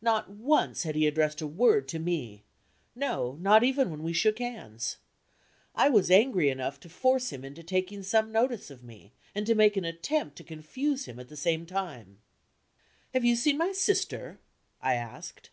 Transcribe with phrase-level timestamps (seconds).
[0.00, 2.44] Not once had he addressed a word to me
[2.94, 4.96] no, not even when we shook hands.
[5.74, 9.54] I was angry enough to force him into taking some notice of me, and to
[9.54, 12.20] make an attempt to confuse him at the same time.
[13.12, 14.40] "Have you seen my sister?"
[14.80, 15.50] I asked.